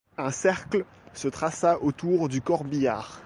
Un 0.17 0.31
cercle 0.31 0.83
se 1.13 1.27
traça 1.27 1.79
autour 1.83 2.27
du 2.27 2.41
corbillard. 2.41 3.19